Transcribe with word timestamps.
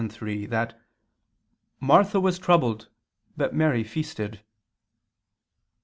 ciii) 0.09 0.47
that 0.47 0.81
"Martha 1.79 2.19
was 2.19 2.39
troubled, 2.39 2.89
but 3.37 3.53
Mary 3.53 3.83
feasted." 3.83 4.41